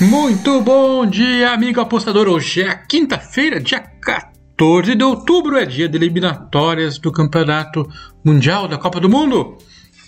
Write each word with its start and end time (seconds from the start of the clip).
Muito 0.00 0.62
bom 0.62 1.04
dia, 1.04 1.50
amigo 1.50 1.78
apostador. 1.78 2.26
Hoje 2.26 2.62
é 2.62 2.74
quinta-feira, 2.74 3.60
dia 3.60 3.80
14 3.80 4.94
de 4.94 5.04
outubro, 5.04 5.58
é 5.58 5.66
dia 5.66 5.86
de 5.90 5.94
eliminatórias 5.94 6.96
do 6.96 7.12
Campeonato 7.12 7.86
Mundial 8.24 8.66
da 8.66 8.78
Copa 8.78 8.98
do 8.98 9.10
Mundo. 9.10 9.58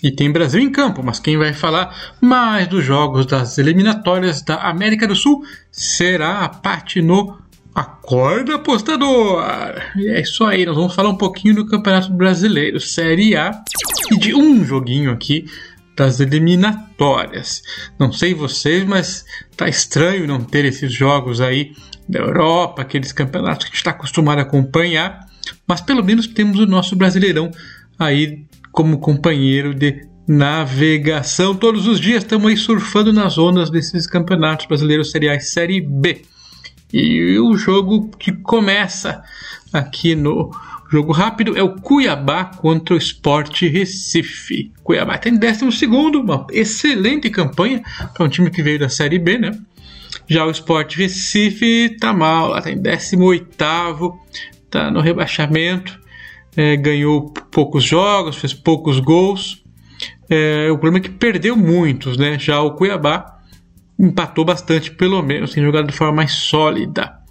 E 0.01 0.09
tem 0.09 0.31
Brasil 0.31 0.59
em 0.59 0.71
campo, 0.71 1.03
mas 1.03 1.19
quem 1.19 1.37
vai 1.37 1.53
falar 1.53 2.15
mais 2.19 2.67
dos 2.67 2.83
jogos 2.83 3.27
das 3.27 3.59
eliminatórias 3.59 4.41
da 4.41 4.55
América 4.67 5.07
do 5.07 5.15
Sul 5.15 5.43
será 5.71 6.39
a 6.39 6.49
Paty 6.49 6.99
no 7.03 7.37
Acorda 7.75 8.55
Apostador! 8.55 9.45
E 9.95 10.07
é 10.07 10.21
isso 10.21 10.43
aí, 10.43 10.65
nós 10.65 10.75
vamos 10.75 10.95
falar 10.95 11.09
um 11.09 11.17
pouquinho 11.17 11.53
do 11.53 11.67
Campeonato 11.67 12.11
Brasileiro, 12.11 12.79
Série 12.79 13.35
A, 13.35 13.51
e 14.11 14.17
de 14.17 14.33
um 14.33 14.65
joguinho 14.65 15.11
aqui 15.11 15.45
das 15.95 16.19
eliminatórias. 16.19 17.61
Não 17.99 18.11
sei 18.11 18.33
vocês, 18.33 18.83
mas 18.83 19.25
tá 19.55 19.67
estranho 19.67 20.27
não 20.27 20.43
ter 20.43 20.65
esses 20.65 20.91
jogos 20.93 21.39
aí 21.39 21.73
da 22.07 22.19
Europa, 22.19 22.81
aqueles 22.81 23.11
campeonatos 23.11 23.65
que 23.65 23.71
a 23.71 23.73
gente 23.73 23.77
está 23.77 23.91
acostumado 23.91 24.39
a 24.39 24.41
acompanhar, 24.41 25.27
mas 25.67 25.81
pelo 25.81 26.03
menos 26.03 26.27
temos 26.27 26.59
o 26.59 26.65
nosso 26.65 26.95
Brasileirão 26.95 27.51
aí 27.97 28.45
como 28.71 28.99
companheiro 28.99 29.73
de 29.73 30.07
navegação. 30.27 31.55
Todos 31.55 31.87
os 31.87 31.99
dias 31.99 32.23
estamos 32.23 32.49
aí 32.49 32.57
surfando 32.57 33.13
nas 33.13 33.37
ondas 33.37 33.69
desses 33.69 34.07
campeonatos 34.07 34.65
brasileiros 34.65 35.11
seriais 35.11 35.51
Série 35.51 35.81
B. 35.81 36.23
E 36.91 37.39
o 37.39 37.55
jogo 37.57 38.09
que 38.19 38.31
começa 38.31 39.23
aqui 39.71 40.15
no 40.15 40.51
Jogo 40.93 41.11
rápido 41.11 41.57
é 41.57 41.63
o 41.63 41.73
Cuiabá 41.73 42.45
contra 42.45 42.93
o 42.93 42.97
Sport 42.99 43.63
Recife. 43.63 44.71
Cuiabá 44.83 45.17
tem 45.17 45.35
12, 45.35 45.87
uma 45.87 46.45
excelente 46.51 47.31
campanha 47.31 47.81
para 48.13 48.23
um 48.23 48.29
time 48.29 48.51
que 48.51 48.61
veio 48.61 48.77
da 48.77 48.87
Série 48.87 49.17
B, 49.17 49.39
né? 49.39 49.57
Já 50.27 50.45
o 50.45 50.51
Sport 50.51 50.95
Recife 50.95 51.97
tá 51.99 52.13
mal, 52.13 52.49
lá 52.49 52.61
tem 52.61 52.79
18, 52.79 53.55
tá 54.69 54.91
no 54.91 55.01
rebaixamento, 55.01 55.99
é, 56.55 56.77
ganhou 56.77 57.31
poucos 57.49 57.83
jogos, 57.83 58.35
fez 58.35 58.53
poucos 58.53 58.99
gols. 58.99 59.63
É, 60.29 60.69
o 60.69 60.77
problema 60.77 60.99
é 60.99 61.09
que 61.09 61.09
perdeu 61.09 61.55
muitos, 61.55 62.17
né? 62.17 62.37
Já 62.37 62.61
o 62.61 62.75
Cuiabá 62.75 63.39
empatou 63.97 64.45
bastante, 64.45 64.91
pelo 64.91 65.23
menos, 65.23 65.53
tem 65.53 65.63
jogado 65.63 65.87
de 65.87 65.97
forma 65.97 66.17
mais 66.17 66.33
sólida. 66.33 67.22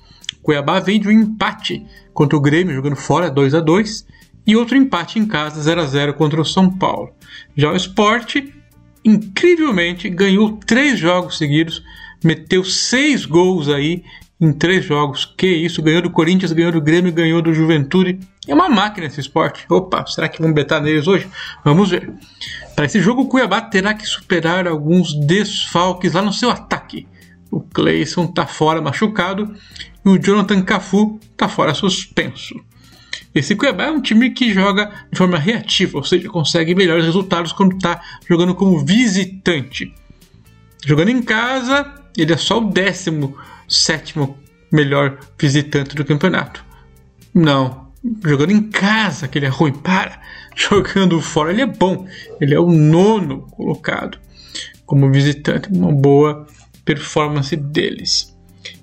Cuiabá 0.42 0.80
vem 0.80 1.00
de 1.00 1.08
um 1.08 1.12
empate 1.12 1.86
contra 2.12 2.36
o 2.36 2.40
Grêmio, 2.40 2.74
jogando 2.74 2.96
fora 2.96 3.30
2 3.30 3.54
a 3.54 3.60
2 3.60 4.06
e 4.46 4.56
outro 4.56 4.76
empate 4.76 5.18
em 5.18 5.26
casa 5.26 5.62
0 5.62 5.80
a 5.80 5.86
0 5.86 6.14
contra 6.14 6.40
o 6.40 6.44
São 6.44 6.68
Paulo. 6.68 7.10
Já 7.56 7.70
o 7.70 7.76
Sport, 7.76 8.36
incrivelmente, 9.04 10.08
ganhou 10.08 10.58
três 10.66 10.98
jogos 10.98 11.38
seguidos, 11.38 11.82
meteu 12.24 12.64
seis 12.64 13.24
gols 13.24 13.68
aí 13.68 14.02
em 14.40 14.52
três 14.52 14.84
jogos. 14.84 15.24
Que 15.24 15.46
isso, 15.46 15.80
ganhou 15.80 16.02
do 16.02 16.10
Corinthians, 16.10 16.52
ganhou 16.52 16.72
do 16.72 16.80
Grêmio, 16.80 17.12
ganhou 17.12 17.40
do 17.40 17.54
Juventude. 17.54 18.18
É 18.48 18.52
uma 18.52 18.68
máquina 18.68 19.06
esse 19.06 19.20
esporte. 19.20 19.64
Opa, 19.68 20.04
será 20.06 20.28
que 20.28 20.40
vamos 20.40 20.56
betar 20.56 20.82
neles 20.82 21.06
hoje? 21.06 21.28
Vamos 21.64 21.90
ver. 21.90 22.12
Para 22.74 22.86
esse 22.86 23.00
jogo, 23.00 23.22
o 23.22 23.28
Cuiabá 23.28 23.60
terá 23.60 23.94
que 23.94 24.04
superar 24.04 24.66
alguns 24.66 25.14
desfalques 25.14 26.14
lá 26.14 26.22
no 26.22 26.32
seu 26.32 26.50
ataque. 26.50 27.06
O 27.50 27.60
Cleison 27.60 28.24
está 28.24 28.46
fora 28.46 28.80
machucado 28.80 29.54
e 30.05 30.08
o 30.08 30.19
Jonathan 30.19 30.62
Cafu 30.62 31.19
está 31.33 31.48
fora 31.48 31.75
suspenso. 31.75 32.55
Esse 33.34 33.56
Cuiabá 33.56 33.84
é 33.84 33.91
um 33.91 34.00
time 34.00 34.31
que 34.31 34.53
joga 34.53 34.92
de 35.11 35.17
forma 35.17 35.39
reativa, 35.39 35.97
ou 35.97 36.05
seja, 36.05 36.28
consegue 36.28 36.75
melhores 36.75 37.05
resultados 37.05 37.53
quando 37.53 37.77
está 37.77 38.00
jogando 38.28 38.55
como 38.55 38.84
visitante. 38.84 39.95
Jogando 40.84 41.11
em 41.11 41.23
casa, 41.23 41.95
ele 42.17 42.33
é 42.33 42.36
só 42.36 42.58
o 42.58 42.70
17 42.70 44.14
melhor 44.70 45.19
visitante 45.39 45.95
do 45.95 46.05
campeonato. 46.05 46.64
Não, 47.34 47.89
jogando 48.25 48.50
em 48.50 48.62
casa 48.62 49.28
que 49.28 49.39
ele 49.39 49.47
é 49.47 49.50
ruim. 49.50 49.73
Para! 49.73 50.20
Jogando 50.55 51.20
fora 51.20 51.51
ele 51.51 51.62
é 51.62 51.67
bom. 51.67 52.07
Ele 52.39 52.55
é 52.55 52.61
o 52.61 52.70
nono 52.70 53.42
colocado 53.52 54.18
como 54.85 55.11
visitante. 55.11 55.68
Uma 55.70 55.92
boa 55.92 56.46
performance 56.85 57.57
deles. 57.57 58.31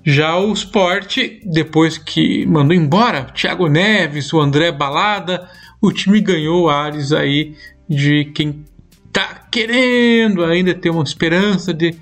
Já 0.04 0.36
o 0.36 0.52
Sport, 0.52 1.18
depois 1.44 1.98
que 1.98 2.46
mandou 2.46 2.74
embora 2.74 3.24
Thiago 3.24 3.68
Neves, 3.68 4.32
o 4.32 4.40
André 4.40 4.72
Balada, 4.72 5.48
o 5.80 5.92
time 5.92 6.20
ganhou 6.20 6.68
ares 6.68 7.12
aí 7.12 7.54
de 7.88 8.26
quem 8.26 8.64
tá 9.12 9.46
querendo 9.50 10.44
ainda 10.44 10.74
ter 10.74 10.90
uma 10.90 11.02
esperança 11.02 11.74
de 11.74 11.94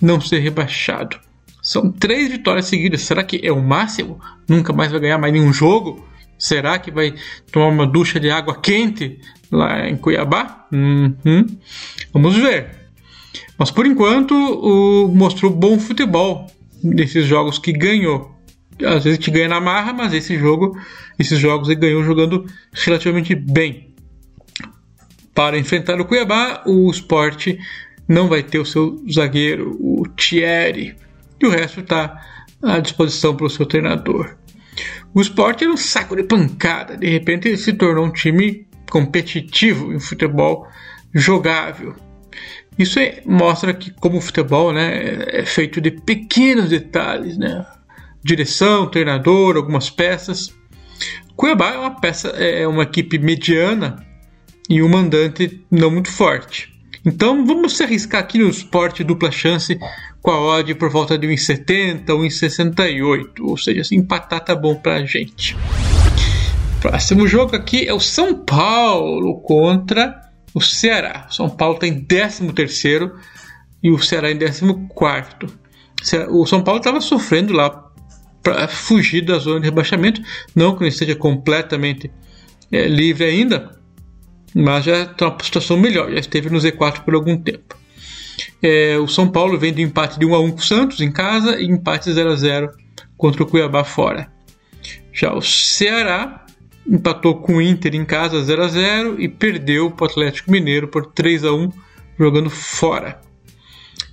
não 0.00 0.20
ser 0.20 0.38
rebaixado. 0.38 1.18
São 1.62 1.90
três 1.90 2.30
vitórias 2.30 2.66
seguidas. 2.66 3.02
Será 3.02 3.24
que 3.24 3.40
é 3.42 3.52
o 3.52 3.62
máximo? 3.62 4.20
Nunca 4.48 4.72
mais 4.72 4.90
vai 4.90 5.00
ganhar 5.00 5.18
mais 5.18 5.32
nenhum 5.32 5.52
jogo? 5.52 6.06
Será 6.38 6.78
que 6.78 6.90
vai 6.90 7.14
tomar 7.50 7.68
uma 7.68 7.86
ducha 7.86 8.20
de 8.20 8.30
água 8.30 8.60
quente 8.60 9.18
lá 9.50 9.88
em 9.88 9.96
Cuiabá? 9.96 10.66
Uhum. 10.70 11.46
Vamos 12.12 12.36
ver. 12.36 12.70
Mas 13.58 13.70
por 13.70 13.86
enquanto 13.86 14.34
o, 14.34 15.08
mostrou 15.08 15.50
bom 15.50 15.78
futebol 15.78 16.46
nesses 16.82 17.26
jogos 17.26 17.58
que 17.58 17.72
ganhou. 17.72 18.34
Às 18.84 19.04
vezes 19.04 19.18
te 19.18 19.30
ganha 19.30 19.48
na 19.48 19.60
marra, 19.60 19.92
mas 19.92 20.12
esse 20.12 20.38
jogo, 20.38 20.78
esses 21.18 21.38
jogos 21.38 21.68
ele 21.68 21.80
ganhou 21.80 22.04
jogando 22.04 22.46
relativamente 22.72 23.34
bem. 23.34 23.94
Para 25.34 25.58
enfrentar 25.58 26.00
o 26.00 26.04
Cuiabá, 26.04 26.62
o 26.66 26.90
Sport 26.90 27.58
não 28.08 28.28
vai 28.28 28.42
ter 28.42 28.58
o 28.58 28.64
seu 28.64 29.02
zagueiro, 29.12 29.76
o 29.80 30.06
Thierry, 30.08 30.94
e 31.40 31.46
o 31.46 31.50
resto 31.50 31.80
está 31.80 32.22
à 32.62 32.78
disposição 32.78 33.34
para 33.34 33.46
o 33.46 33.50
seu 33.50 33.66
treinador. 33.66 34.36
O 35.14 35.20
Sport 35.20 35.62
é 35.62 35.68
um 35.68 35.76
saco 35.76 36.14
de 36.16 36.22
pancada, 36.22 36.96
de 36.96 37.08
repente 37.08 37.48
ele 37.48 37.56
se 37.56 37.72
tornou 37.72 38.04
um 38.04 38.12
time 38.12 38.66
competitivo 38.90 39.92
em 39.92 39.98
futebol 39.98 40.66
jogável. 41.14 41.94
Isso 42.78 42.98
é, 42.98 43.22
mostra 43.24 43.72
que 43.72 43.90
como 43.90 44.18
o 44.18 44.20
futebol 44.20 44.72
né, 44.72 45.24
é 45.28 45.44
feito 45.44 45.80
de 45.80 45.90
pequenos 45.90 46.68
detalhes, 46.68 47.38
né? 47.38 47.64
Direção, 48.22 48.86
treinador, 48.86 49.56
algumas 49.56 49.88
peças. 49.88 50.54
Cuiabá 51.34 51.74
é 51.74 51.78
uma 51.78 52.00
peça, 52.00 52.28
é 52.28 52.66
uma 52.66 52.82
equipe 52.82 53.18
mediana 53.18 54.04
e 54.68 54.82
um 54.82 54.88
mandante 54.88 55.64
não 55.70 55.90
muito 55.90 56.10
forte. 56.10 56.74
Então 57.04 57.46
vamos 57.46 57.76
se 57.76 57.84
arriscar 57.84 58.20
aqui 58.20 58.38
no 58.38 58.48
esporte 58.48 59.04
dupla 59.04 59.30
chance 59.30 59.78
com 60.20 60.30
a 60.32 60.40
odd 60.40 60.74
por 60.74 60.90
volta 60.90 61.16
de 61.16 61.28
1,70, 61.28 62.06
1,68, 62.06 63.28
ou 63.42 63.56
seja, 63.56 63.82
assim, 63.82 63.96
empatar 63.96 64.40
tá 64.40 64.56
bom 64.56 64.74
pra 64.74 65.04
gente. 65.04 65.56
Próximo 66.80 67.28
jogo 67.28 67.54
aqui 67.54 67.86
é 67.86 67.94
o 67.94 68.00
São 68.00 68.34
Paulo 68.34 69.40
contra 69.40 70.25
o 70.56 70.60
Ceará. 70.62 71.26
São 71.28 71.50
Paulo 71.50 71.74
está 71.74 71.86
em 71.86 72.02
13 72.02 72.50
terceiro 72.54 73.14
e 73.82 73.90
o 73.90 73.98
Ceará 73.98 74.30
em 74.30 74.38
14 74.38 74.74
quarto. 74.88 75.46
O 76.30 76.46
São 76.46 76.64
Paulo 76.64 76.78
estava 76.78 76.98
sofrendo 76.98 77.52
lá 77.52 77.92
para 78.42 78.66
fugir 78.66 79.22
da 79.22 79.38
zona 79.38 79.60
de 79.60 79.66
rebaixamento, 79.66 80.22
não 80.54 80.74
que 80.74 80.82
ele 80.82 80.88
esteja 80.88 81.14
completamente 81.14 82.10
é, 82.72 82.86
livre 82.86 83.24
ainda, 83.24 83.78
mas 84.54 84.86
já 84.86 85.02
está 85.02 85.28
uma 85.28 85.44
situação 85.44 85.76
melhor, 85.76 86.10
já 86.10 86.20
esteve 86.20 86.48
no 86.48 86.58
Z4 86.58 87.00
por 87.00 87.14
algum 87.14 87.36
tempo. 87.36 87.76
É, 88.62 88.96
o 88.96 89.06
São 89.06 89.28
Paulo 89.28 89.58
vem 89.58 89.74
do 89.74 89.82
empate 89.82 90.18
de 90.18 90.24
1 90.24 90.34
a 90.34 90.40
1 90.40 90.50
com 90.52 90.56
o 90.56 90.62
Santos 90.62 91.00
em 91.02 91.12
casa 91.12 91.60
e 91.60 91.66
empate 91.66 92.10
0 92.10 92.30
a 92.30 92.36
0 92.36 92.70
contra 93.18 93.42
o 93.42 93.46
Cuiabá 93.46 93.84
fora. 93.84 94.32
Já 95.12 95.34
o 95.34 95.42
Ceará 95.42 96.46
empatou 96.88 97.36
com 97.36 97.56
o 97.56 97.62
Inter 97.62 97.94
em 97.94 98.04
casa 98.04 98.42
0 98.42 98.62
a 98.62 98.68
0 98.68 99.20
e 99.20 99.28
perdeu 99.28 99.90
para 99.90 100.06
o 100.06 100.10
Atlético 100.10 100.50
Mineiro 100.50 100.88
por 100.88 101.06
3 101.06 101.44
a 101.44 101.52
1 101.52 101.70
jogando 102.18 102.50
fora. 102.50 103.20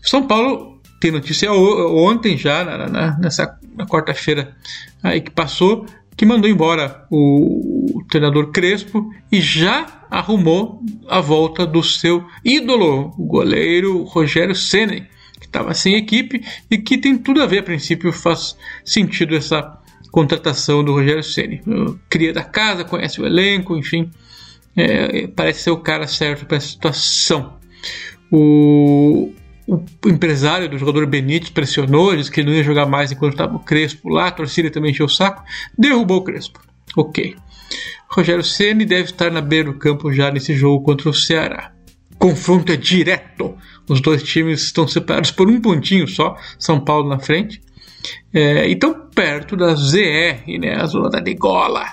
São 0.01 0.27
Paulo 0.27 0.81
tem 0.99 1.11
notícia 1.11 1.51
ontem 1.51 2.37
já, 2.37 2.63
na, 2.63 2.87
na 2.87 3.17
nessa 3.17 3.59
quarta-feira 3.89 4.55
aí 5.01 5.21
que 5.21 5.31
passou, 5.31 5.85
que 6.15 6.25
mandou 6.25 6.49
embora 6.49 7.05
o, 7.09 7.97
o, 7.99 8.03
treinador 8.05 8.51
Crespo 8.51 9.11
e 9.31 9.41
já 9.41 10.05
arrumou 10.09 10.81
a 11.09 11.19
volta 11.19 11.65
do 11.65 11.83
seu 11.83 12.25
ídolo, 12.43 13.13
o 13.17 13.25
goleiro 13.25 14.03
Rogério 14.03 14.55
Ceni, 14.55 15.07
que 15.39 15.45
estava 15.45 15.73
sem 15.73 15.95
equipe 15.95 16.43
e 16.69 16.77
que 16.77 16.97
tem 16.97 17.17
tudo 17.17 17.41
a 17.41 17.45
ver, 17.45 17.59
a 17.59 17.63
princípio 17.63 18.11
faz 18.13 18.55
sentido 18.85 19.35
essa 19.35 19.81
contratação 20.13 20.83
do 20.83 20.93
Rogério 20.93 21.23
Ceni. 21.23 21.59
Cria 22.07 22.31
da 22.31 22.43
casa, 22.43 22.83
conhece 22.83 23.19
o 23.19 23.25
elenco, 23.25 23.75
enfim, 23.75 24.11
é, 24.77 25.25
parece 25.25 25.63
ser 25.63 25.71
o 25.71 25.77
cara 25.77 26.05
certo 26.05 26.45
para 26.45 26.57
essa 26.57 26.67
situação. 26.67 27.57
O, 28.31 29.33
o, 29.67 29.83
empresário 30.05 30.69
do 30.69 30.77
jogador 30.77 31.07
Benítez 31.07 31.49
pressionou, 31.49 32.15
disse 32.15 32.29
que 32.29 32.41
ele 32.41 32.51
não 32.51 32.55
ia 32.55 32.63
jogar 32.63 32.85
mais 32.85 33.11
enquanto 33.11 33.33
estava 33.33 33.55
o 33.55 33.59
Crespo 33.59 34.07
lá, 34.07 34.27
a 34.27 34.31
torcida 34.31 34.69
também 34.69 34.91
encheu 34.91 35.07
o 35.07 35.09
saco, 35.09 35.43
derrubou 35.75 36.17
o 36.17 36.23
Crespo. 36.23 36.61
Ok. 36.95 37.35
Rogério 38.07 38.43
Ceni 38.43 38.85
deve 38.85 39.05
estar 39.05 39.31
na 39.31 39.41
beira 39.41 39.71
do 39.71 39.79
campo 39.79 40.13
já 40.13 40.29
nesse 40.29 40.53
jogo 40.53 40.85
contra 40.85 41.09
o 41.09 41.13
Ceará. 41.13 41.71
Confronto 42.19 42.71
é 42.71 42.75
direto. 42.77 43.57
Os 43.89 43.99
dois 43.99 44.21
times 44.21 44.61
estão 44.61 44.87
separados 44.87 45.31
por 45.31 45.49
um 45.49 45.59
pontinho 45.59 46.07
só, 46.07 46.37
São 46.59 46.79
Paulo 46.79 47.09
na 47.09 47.17
frente. 47.17 47.59
É, 48.33 48.67
e 48.67 48.73
estão 48.73 49.07
perto 49.13 49.55
da 49.55 49.75
ZR, 49.75 50.59
né, 50.59 50.75
a 50.75 50.85
zona 50.85 51.09
da 51.09 51.19
degola. 51.19 51.85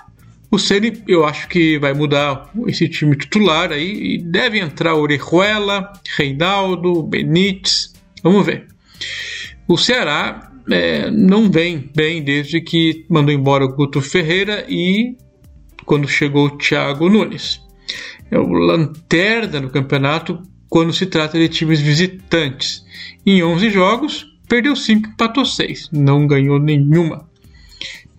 O 0.50 0.58
Ceni, 0.58 1.02
eu 1.06 1.24
acho 1.24 1.46
que 1.48 1.78
vai 1.78 1.94
mudar 1.94 2.50
esse 2.66 2.88
time 2.88 3.16
titular 3.16 3.70
aí 3.70 4.14
e 4.14 4.18
deve 4.18 4.58
entrar 4.58 4.96
Orejuela, 4.96 5.92
Reinaldo, 6.16 7.04
Benítez. 7.04 7.92
Vamos 8.22 8.44
ver. 8.44 8.66
O 9.68 9.78
Ceará 9.78 10.50
é, 10.68 11.08
não 11.08 11.48
vem 11.48 11.88
bem 11.94 12.22
desde 12.22 12.60
que 12.60 13.06
mandou 13.08 13.32
embora 13.32 13.64
o 13.64 13.76
Guto 13.76 14.00
Ferreira 14.00 14.66
e 14.68 15.16
quando 15.84 16.08
chegou 16.08 16.46
o 16.46 16.58
Thiago 16.58 17.08
Nunes. 17.08 17.60
É 18.28 18.38
o 18.38 18.48
lanterna 18.48 19.60
do 19.60 19.70
campeonato 19.70 20.42
quando 20.68 20.92
se 20.92 21.06
trata 21.06 21.38
de 21.38 21.48
times 21.48 21.80
visitantes. 21.80 22.84
Em 23.24 23.42
11 23.42 23.70
jogos, 23.70 24.26
perdeu 24.50 24.74
5, 24.74 25.10
empatou 25.10 25.46
6, 25.46 25.90
não 25.92 26.26
ganhou 26.26 26.58
nenhuma. 26.58 27.24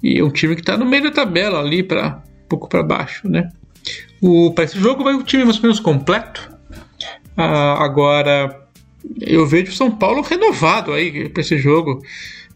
E 0.02 0.18
é 0.18 0.24
um 0.24 0.32
time 0.32 0.56
que 0.56 0.62
está 0.62 0.78
no 0.78 0.86
meio 0.86 1.04
da 1.04 1.12
tabela 1.12 1.60
ali, 1.60 1.84
para 1.84 2.24
pouco 2.48 2.70
para 2.70 2.82
baixo, 2.82 3.30
né? 3.30 3.50
Para 4.56 4.64
esse 4.64 4.80
jogo 4.80 5.04
vai 5.04 5.14
o 5.14 5.24
time 5.24 5.44
mais 5.44 5.58
ou 5.58 5.64
menos 5.64 5.80
completo. 5.80 6.50
Ah, 7.36 7.84
agora 7.84 8.66
eu 9.20 9.46
vejo 9.46 9.72
o 9.72 9.76
São 9.76 9.92
Paulo 9.92 10.22
renovado 10.22 10.94
aí 10.94 11.28
para 11.28 11.42
esse 11.42 11.58
jogo, 11.58 12.02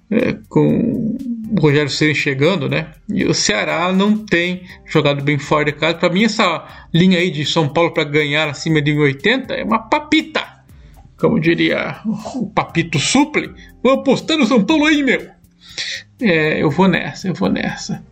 é, 0.10 0.38
com 0.48 1.18
o 1.50 1.60
Rogério 1.60 1.90
Ceni 1.90 2.16
chegando, 2.16 2.70
né? 2.70 2.94
E 3.10 3.26
o 3.26 3.34
Ceará 3.34 3.92
não 3.92 4.18
tem 4.18 4.64
jogado 4.86 5.22
bem 5.22 5.38
fora 5.38 5.66
de 5.66 5.74
casa. 5.74 5.98
Para 5.98 6.10
mim 6.10 6.24
essa 6.24 6.88
linha 6.94 7.20
aí 7.20 7.30
de 7.30 7.46
São 7.46 7.68
Paulo 7.68 7.92
para 7.92 8.06
ganhar 8.06 8.48
acima 8.48 8.82
de 8.82 8.92
1,80 8.92 9.52
é 9.52 9.64
uma 9.64 9.80
papita, 9.80 10.55
como 11.18 11.40
diria 11.40 12.00
o 12.36 12.48
Papito 12.48 13.00
Suple. 13.00 13.54
Vou 13.84 13.94
apostar 13.94 14.38
no 14.38 14.46
São 14.46 14.64
Paulo 14.64 14.86
aí, 14.86 15.04
meu. 15.04 15.28
É, 16.22 16.62
eu 16.62 16.70
vou 16.70 16.88
nessa, 16.88 17.28
eu 17.28 17.34
vou 17.34 17.50
nessa. 17.50 18.04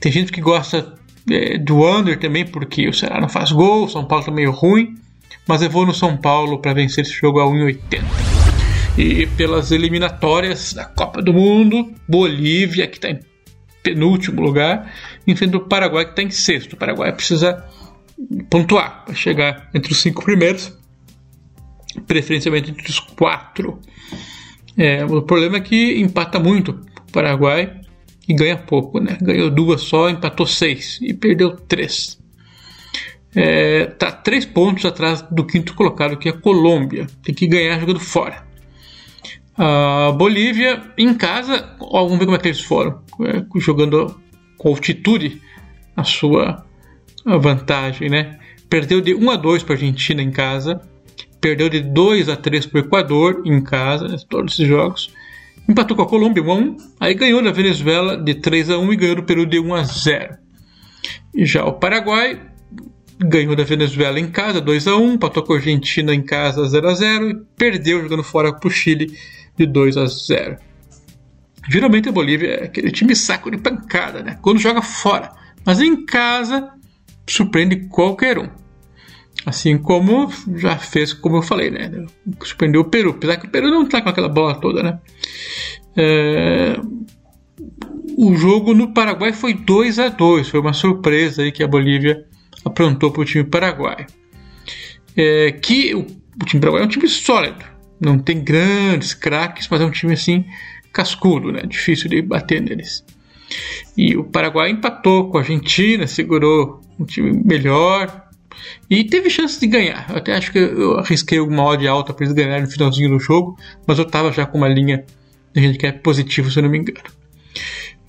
Tem 0.00 0.10
gente 0.10 0.32
que 0.32 0.40
gosta 0.40 0.94
é, 1.30 1.58
do 1.58 1.84
under 1.84 2.18
também, 2.18 2.44
porque 2.44 2.88
o 2.88 2.92
Ceará 2.92 3.20
não 3.20 3.28
faz 3.28 3.52
gol, 3.52 3.84
o 3.84 3.88
São 3.88 4.04
Paulo 4.04 4.24
tá 4.24 4.30
meio 4.30 4.50
ruim, 4.50 4.96
mas 5.46 5.62
eu 5.62 5.70
vou 5.70 5.86
no 5.86 5.94
São 5.94 6.16
Paulo 6.16 6.58
para 6.58 6.74
vencer 6.74 7.04
esse 7.04 7.12
jogo 7.12 7.40
a 7.40 7.44
1,80. 7.44 8.02
E 8.98 9.26
pelas 9.26 9.70
eliminatórias 9.70 10.74
da 10.74 10.84
Copa 10.84 11.22
do 11.22 11.32
Mundo, 11.32 11.92
Bolívia, 12.06 12.86
que 12.86 12.98
está 12.98 13.08
em 13.08 13.20
penúltimo 13.82 14.40
lugar, 14.40 14.92
enfrenta 15.26 15.56
o 15.56 15.60
Paraguai, 15.60 16.04
que 16.04 16.10
está 16.10 16.22
em 16.22 16.30
sexto. 16.30 16.74
O 16.74 16.76
Paraguai 16.76 17.12
precisa 17.12 17.64
pontuar 18.50 19.04
para 19.04 19.14
chegar 19.14 19.68
entre 19.74 19.92
os 19.92 20.00
cinco 20.00 20.22
primeiros, 20.22 20.76
preferencialmente 22.00 22.70
entre 22.70 22.88
os 22.88 23.00
quatro. 23.00 23.78
É, 24.76 25.04
o 25.04 25.22
problema 25.22 25.58
é 25.58 25.60
que 25.60 26.00
empata 26.00 26.38
muito 26.38 26.70
o 27.08 27.12
Paraguai 27.12 27.80
e 28.28 28.34
ganha 28.34 28.56
pouco, 28.56 29.00
né? 29.00 29.18
Ganhou 29.20 29.50
duas 29.50 29.82
só, 29.82 30.08
empatou 30.08 30.46
seis 30.46 30.98
e 31.02 31.12
perdeu 31.12 31.56
três. 31.56 32.18
É, 33.34 33.86
tá 33.86 34.12
três 34.12 34.44
pontos 34.44 34.84
atrás 34.84 35.22
do 35.22 35.44
quinto 35.44 35.74
colocado, 35.74 36.16
que 36.16 36.28
é 36.28 36.32
a 36.32 36.38
Colômbia. 36.38 37.06
Tem 37.22 37.34
que 37.34 37.46
ganhar 37.46 37.78
jogando 37.80 38.00
fora. 38.00 38.46
A 39.56 40.12
Bolívia 40.12 40.82
em 40.96 41.14
casa, 41.14 41.76
ó, 41.80 42.04
vamos 42.04 42.18
ver 42.18 42.24
como 42.24 42.36
é 42.36 42.40
que 42.40 42.48
eles 42.48 42.60
foram, 42.60 43.02
é, 43.20 43.44
jogando 43.60 44.18
com 44.56 44.68
altitude 44.68 45.40
a 45.96 46.04
sua 46.04 46.64
vantagem, 47.24 48.08
né? 48.08 48.38
Perdeu 48.68 49.00
de 49.00 49.14
1 49.14 49.30
a 49.30 49.36
2 49.36 49.62
para 49.62 49.74
a 49.74 49.76
Argentina 49.76 50.22
em 50.22 50.30
casa, 50.30 50.80
perdeu 51.42 51.68
de 51.68 51.80
2 51.80 52.28
a 52.28 52.36
3 52.36 52.66
para 52.66 52.80
o 52.80 52.84
Equador 52.84 53.42
em 53.44 53.60
casa, 53.60 54.16
todos 54.28 54.54
esses 54.54 54.66
jogos 54.66 55.12
empatou 55.68 55.96
com 55.96 56.02
a 56.02 56.08
Colômbia 56.08 56.42
1 56.42 56.50
a 56.50 56.54
1, 56.54 56.76
aí 57.00 57.14
ganhou 57.14 57.42
da 57.42 57.50
Venezuela 57.50 58.16
de 58.16 58.34
3 58.34 58.70
a 58.70 58.78
1 58.78 58.92
e 58.92 58.96
ganhou 58.96 59.16
do 59.16 59.22
Peru 59.24 59.44
de 59.44 59.58
1 59.58 59.74
a 59.74 59.82
0. 59.82 60.36
E 61.34 61.44
já 61.44 61.64
o 61.64 61.72
Paraguai 61.72 62.40
ganhou 63.18 63.54
da 63.54 63.64
Venezuela 63.64 64.18
em 64.18 64.30
casa 64.30 64.60
2 64.60 64.86
a 64.86 64.96
1, 64.96 65.14
empatou 65.14 65.42
com 65.42 65.52
a 65.52 65.56
Argentina 65.56 66.14
em 66.14 66.22
casa 66.22 66.64
0 66.64 66.88
a 66.88 66.94
0 66.94 67.30
e 67.30 67.34
perdeu 67.56 68.02
jogando 68.02 68.22
fora 68.22 68.52
para 68.52 68.68
o 68.68 68.70
Chile 68.70 69.16
de 69.56 69.66
2 69.66 69.96
a 69.96 70.06
0. 70.06 70.56
Geralmente 71.68 72.08
a 72.08 72.12
Bolívia 72.12 72.48
é 72.54 72.64
aquele 72.64 72.90
time 72.90 73.14
saco 73.14 73.50
de 73.50 73.58
pancada, 73.58 74.22
né? 74.22 74.38
Quando 74.42 74.58
joga 74.58 74.82
fora, 74.82 75.30
mas 75.64 75.80
em 75.80 76.04
casa 76.04 76.70
surpreende 77.28 77.88
qualquer 77.88 78.38
um. 78.38 78.61
Assim 79.44 79.76
como 79.76 80.32
já 80.56 80.78
fez, 80.78 81.12
como 81.12 81.36
eu 81.36 81.42
falei, 81.42 81.70
né? 81.70 81.90
Surpreendeu 82.44 82.82
o 82.82 82.84
Peru, 82.84 83.10
apesar 83.10 83.36
que 83.36 83.46
o 83.46 83.50
Peru 83.50 83.70
não 83.70 83.88
tá 83.88 84.00
com 84.00 84.08
aquela 84.08 84.28
bola 84.28 84.54
toda, 84.54 84.82
né? 84.82 85.00
É... 85.96 86.76
O 88.16 88.34
jogo 88.34 88.74
no 88.74 88.92
Paraguai 88.92 89.32
foi 89.32 89.54
2 89.54 89.98
a 89.98 90.08
2 90.08 90.48
foi 90.48 90.60
uma 90.60 90.72
surpresa 90.72 91.42
aí 91.42 91.50
que 91.50 91.62
a 91.62 91.68
Bolívia 91.68 92.24
aprontou 92.64 93.10
para 93.10 93.22
o 93.22 93.24
time 93.24 93.44
paraguaio. 93.44 94.06
É, 95.16 95.52
que 95.52 95.94
o, 95.94 96.00
o 96.00 96.44
time 96.44 96.60
paraguaio 96.60 96.84
é 96.84 96.86
um 96.86 96.90
time 96.90 97.08
sólido, 97.08 97.64
não 98.00 98.18
tem 98.18 98.42
grandes 98.42 99.14
craques, 99.14 99.68
mas 99.68 99.80
é 99.80 99.84
um 99.84 99.90
time 99.90 100.12
assim 100.12 100.44
cascudo, 100.92 101.50
né? 101.50 101.62
Difícil 101.66 102.08
de 102.08 102.22
bater 102.22 102.60
neles. 102.60 103.04
E 103.96 104.16
o 104.16 104.24
Paraguai 104.24 104.70
empatou 104.70 105.28
com 105.28 105.38
a 105.38 105.40
Argentina, 105.40 106.06
segurou 106.06 106.80
um 106.98 107.04
time 107.04 107.32
melhor, 107.44 108.28
e 108.88 109.04
teve 109.04 109.30
chance 109.30 109.58
de 109.58 109.66
ganhar. 109.66 110.06
Eu 110.10 110.16
até 110.16 110.34
acho 110.34 110.52
que 110.52 110.58
eu 110.58 110.98
arrisquei 110.98 111.38
alguma 111.38 111.64
odd 111.64 111.86
alta 111.86 112.12
para 112.12 112.24
eles 112.24 112.34
ganharem 112.34 112.62
no 112.62 112.70
finalzinho 112.70 113.10
do 113.10 113.18
jogo, 113.18 113.56
mas 113.86 113.98
eu 113.98 114.04
estava 114.04 114.32
já 114.32 114.46
com 114.46 114.58
uma 114.58 114.68
linha 114.68 115.04
de 115.54 115.66
handicap 115.66 115.98
positivo, 116.00 116.50
se 116.50 116.58
eu 116.58 116.62
não 116.62 116.70
me 116.70 116.78
engano. 116.78 117.00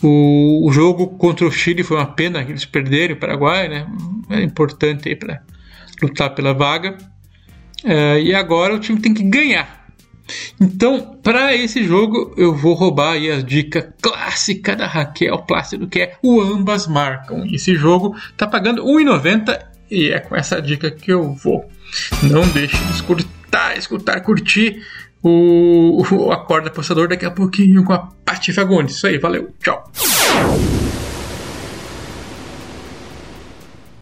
O, 0.02 0.68
o, 0.68 0.72
jogo 0.72 1.08
contra 1.18 1.46
o 1.46 1.52
Chile 1.52 1.84
foi 1.84 1.98
uma 1.98 2.06
pena 2.06 2.44
que 2.44 2.52
eles 2.52 2.66
perderam 2.66 3.16
o 3.16 3.18
Paraguai, 3.18 3.70
né? 3.70 3.88
É 4.30 4.42
importante 4.42 5.16
para 5.16 5.42
lutar 6.02 6.36
pela 6.36 6.54
vaga. 6.54 6.98
É, 7.86 8.22
e 8.22 8.34
agora 8.34 8.76
o 8.76 8.80
time 8.80 9.00
tem 9.00 9.14
que 9.14 9.24
ganhar. 9.24 9.84
Então, 10.60 11.20
para 11.22 11.54
esse 11.56 11.84
jogo, 11.84 12.34
eu 12.38 12.56
vou 12.56 12.74
roubar 12.74 13.14
aí 13.14 13.32
a 13.32 13.42
dica 13.42 13.94
clássica 14.02 14.76
da 14.76 14.88
Raquel 14.88 15.38
Plácido, 15.40 15.88
que 15.88 16.00
é 16.02 16.18
o 16.24 16.42
ambas 16.42 16.88
marcam. 16.88 17.46
Esse 17.46 17.76
jogo 17.76 18.16
tá 18.38 18.48
pagando 18.48 18.84
1,90 18.84 19.73
e 19.94 20.12
é 20.12 20.20
com 20.20 20.36
essa 20.36 20.60
dica 20.62 20.90
que 20.90 21.12
eu 21.12 21.34
vou. 21.34 21.70
Não 22.24 22.42
deixe 22.50 22.76
de 22.76 22.92
escutar, 22.94 23.78
escutar, 23.78 24.20
curtir 24.22 24.82
o, 25.22 26.04
o 26.12 26.32
Acorda 26.32 26.70
Apostador 26.70 27.08
daqui 27.08 27.26
a 27.26 27.32
pouquinho 27.32 27.84
com 27.84 27.94
a 27.94 28.00
Pati 28.26 28.52
Fagundes. 28.52 28.96
Isso 28.96 29.06
aí, 29.06 29.20
valeu, 29.20 29.54
tchau. 29.62 29.92